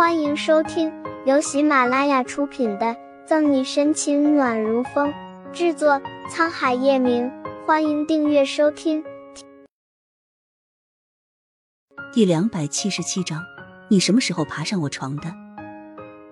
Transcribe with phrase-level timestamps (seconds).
[0.00, 0.90] 欢迎收听
[1.26, 2.86] 由喜马拉雅出品的
[3.26, 5.12] 《赠你深情暖如风》，
[5.52, 7.30] 制作沧海夜明。
[7.66, 9.04] 欢迎订阅收听。
[12.14, 13.44] 第两百七十七章，
[13.90, 15.34] 你什么时候爬上我床的？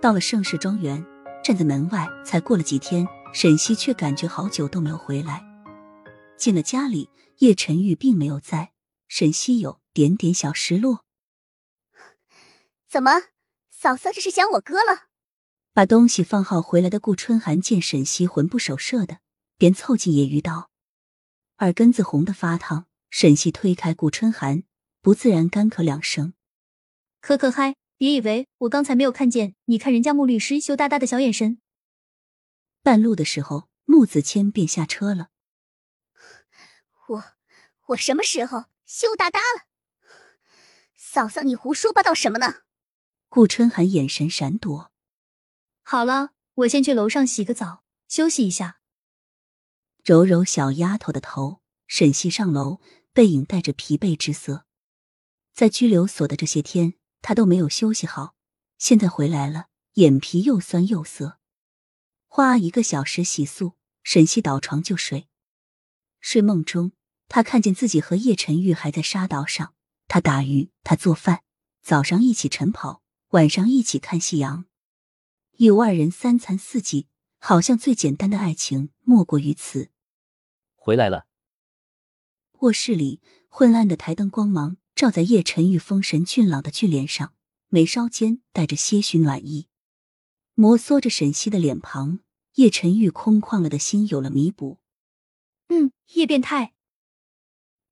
[0.00, 1.04] 到了盛世庄园，
[1.44, 5.44] 站在门外，才过了几天，沈西却感觉好久都没有回来。
[6.38, 7.10] 进了家里，
[7.40, 8.70] 叶晨玉并没有在，
[9.08, 11.00] 沈西有点点小失落。
[12.88, 13.10] 怎么，
[13.80, 15.06] 嫂嫂这是想我哥了？
[15.72, 19.20] 把东西放好回来的顾春寒见沈西魂不守舍的，
[19.56, 20.68] 便凑近揶揄道
[21.58, 24.64] ：“耳根子红的发烫。”沈西推开顾春寒，
[25.00, 26.34] 不自然干咳两声
[27.22, 31.60] ：“可可嗨，别以为我刚才没有看见你看人家穆律师羞答答的小眼神。”
[32.82, 35.28] 半路的时候，穆子谦便下车了。
[37.06, 37.24] 我
[37.90, 39.68] 我什么时候羞答答了？
[40.96, 42.62] 嫂嫂，你胡说八道什么呢？
[43.28, 44.90] 顾春寒眼神闪躲。
[45.82, 48.80] 好了，我先去楼上洗个澡，休息一下。
[50.04, 52.80] 揉揉小丫头的头，沈西上楼，
[53.12, 54.64] 背影带着疲惫之色。
[55.52, 58.34] 在拘留所的这些天，他都没有休息好，
[58.78, 61.38] 现在回来了，眼皮又酸又涩。
[62.26, 65.28] 花一个小时洗漱，沈西倒床就睡。
[66.20, 66.92] 睡梦中，
[67.28, 69.74] 他看见自己和叶晨玉还在沙岛上，
[70.06, 71.42] 他打鱼，他做饭，
[71.82, 73.02] 早上一起晨跑。
[73.32, 74.64] 晚上一起看夕阳，
[75.58, 79.90] 有二人三餐四季，好像最简单的爱情莫过于此。
[80.74, 81.26] 回来了。
[82.60, 87.34] 卧室里昏暗的台灯光芒照在叶晨玉丰神俊朗的俊脸上，
[87.68, 89.68] 眉梢间带着些许暖意，
[90.54, 92.20] 摩挲着沈西的脸庞，
[92.54, 94.78] 叶晨玉空旷了的心有了弥补。
[95.68, 96.72] 嗯，叶变态。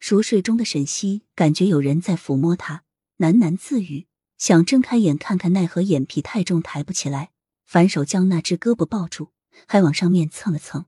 [0.00, 2.82] 熟睡中的沈西感觉有人在抚摸他，
[3.18, 4.08] 喃喃自语。
[4.40, 7.30] 想睁开眼看看，奈何眼皮太重，抬不起来。
[7.66, 9.32] 反手将那只胳膊抱住，
[9.68, 10.86] 还往上面蹭了蹭。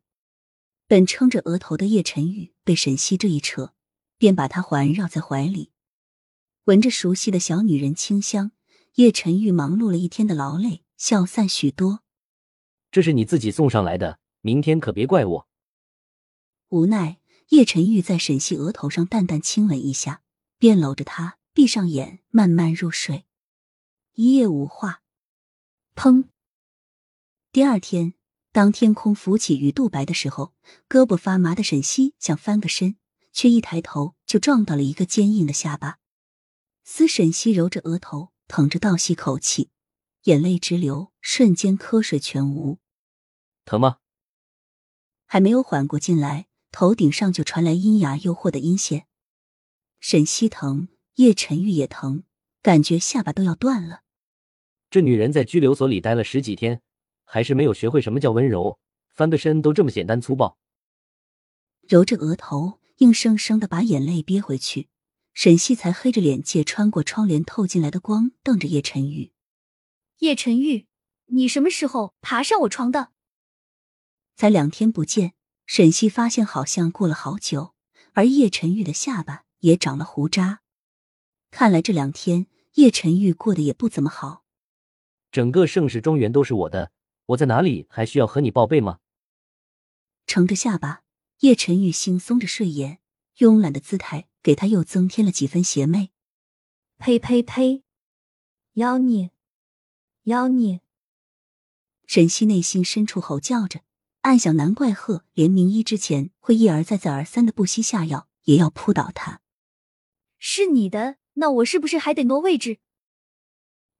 [0.86, 3.74] 本撑着额头的叶晨玉被沈西这一扯，
[4.16, 5.70] 便把他环绕在怀里，
[6.64, 8.52] 闻着熟悉的小女人清香。
[8.94, 12.00] 叶晨玉忙碌了一天的劳累消散许多。
[12.90, 15.48] 这是你自己送上来的，明天可别怪我。
[16.70, 20.22] 无奈，叶晨玉在沈西额头上淡淡亲吻一下，
[20.58, 23.26] 便搂着她闭上眼，慢慢入睡。
[24.14, 25.02] 一夜无话。
[25.94, 26.28] 砰！
[27.50, 28.12] 第二天，
[28.52, 30.52] 当天空浮起鱼肚白的时候，
[30.86, 32.96] 胳膊发麻的沈西想翻个身，
[33.32, 35.98] 却一抬头就撞到了一个坚硬的下巴。
[36.84, 39.70] 司沈西揉着额头，疼着倒吸口气，
[40.24, 42.78] 眼泪直流，瞬间瞌睡全无。
[43.64, 43.98] 疼吗？
[45.24, 49.06] 还没有缓过劲来，头顶上就传来阴哑诱惑的阴线。
[50.00, 52.24] 沈西疼，叶晨玉也疼。
[52.62, 54.02] 感觉下巴都要断了。
[54.88, 56.80] 这女人在拘留所里待了十几天，
[57.24, 58.78] 还是没有学会什么叫温柔。
[59.14, 60.56] 翻个身都这么简单粗暴。
[61.86, 64.88] 揉着额头，硬生生的把眼泪憋回去。
[65.34, 69.32] 沈西才黑着脸，借穿过窗帘透进来的光，瞪着叶晨玉。
[70.20, 70.86] 叶晨玉，
[71.26, 73.10] 你什么时候爬上我床的？
[74.36, 75.34] 才两天不见，
[75.66, 77.74] 沈西发现好像过了好久。
[78.14, 80.61] 而叶晨玉的下巴也长了胡渣。
[81.52, 84.42] 看来这两天叶晨玉过得也不怎么好。
[85.30, 86.92] 整个盛世庄园都是我的，
[87.26, 89.00] 我在哪里还需要和你报备吗？
[90.26, 91.02] 撑着下巴，
[91.40, 93.00] 叶晨玉惺忪着睡眼，
[93.36, 96.10] 慵懒的姿态给他又增添了几分邪魅。
[96.96, 97.84] 呸呸呸！
[98.74, 99.30] 妖孽，
[100.22, 100.80] 妖孽！
[102.06, 103.82] 沈西内心深处吼叫着，
[104.22, 109.42] 暗想：难怪贺连明一之前会一而再、再而三的不惜下药，也要扑倒他。
[110.38, 111.18] 是你的。
[111.34, 112.78] 那我是不是还得挪位置？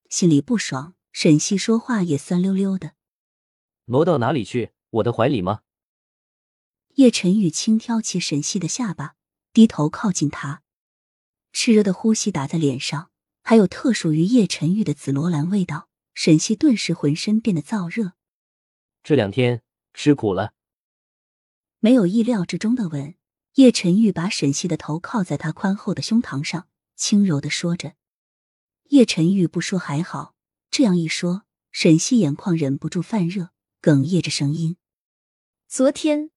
[0.09, 2.93] 心里不爽，沈西说话也酸溜溜的。
[3.87, 4.73] 挪到哪里去？
[4.91, 5.63] 我的怀里吗？
[6.97, 9.17] 叶晨玉轻挑起沈西的下巴，
[9.53, 10.63] 低头靠近他，
[11.53, 13.11] 炽热的呼吸打在脸上，
[13.43, 15.89] 还有特属于叶晨玉的紫罗兰味道。
[16.15, 18.13] 沈西顿时浑身变得燥热。
[19.03, 19.63] 这两天
[19.95, 20.53] 吃苦了。
[21.81, 23.15] 没有意料之中的吻，
[23.55, 26.69] 叶晨玉把沈西的头靠在他宽厚的胸膛上。
[26.97, 27.95] 轻柔的说着，
[28.91, 30.35] 叶晨玉不说还好，
[30.71, 33.51] 这样一说，沈西眼眶忍不住泛热，
[33.81, 34.77] 哽咽着声音
[35.67, 36.31] ：“昨天，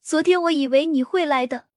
[0.00, 1.68] 昨天我以为你会来的。”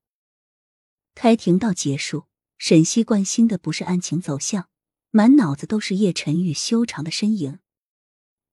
[1.15, 2.25] 开庭到结束，
[2.57, 4.69] 沈西关心的不是案情走向，
[5.11, 7.59] 满脑子都是叶晨玉修长的身影。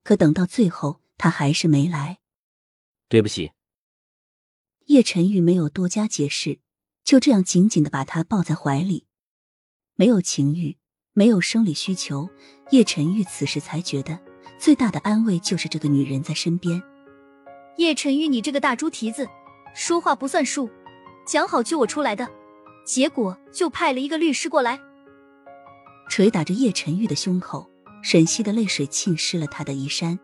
[0.04, 2.20] 可等到最后，他还是没来。
[3.08, 3.52] 对不起。
[4.86, 6.60] 叶晨玉没有多加解释，
[7.04, 9.06] 就这样紧紧的把他抱在怀里。
[9.94, 10.76] 没有情欲，
[11.12, 12.28] 没有生理需求，
[12.70, 14.18] 叶晨玉此时才觉得
[14.58, 16.82] 最大的安慰就是这个女人在身边。
[17.76, 19.26] 叶晨玉，你这个大猪蹄子，
[19.74, 20.70] 说话不算数，
[21.26, 22.28] 讲好救我出来的，
[22.86, 24.78] 结果就派了一个律师过来，
[26.08, 27.70] 捶打着叶晨玉的胸口。
[28.02, 30.18] 沈西的泪水浸湿了他的衣衫。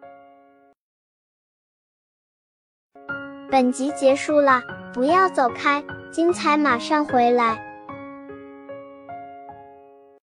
[3.49, 4.61] 本集结束了，
[4.93, 5.81] 不要走开，
[6.11, 7.68] 精彩马上回来。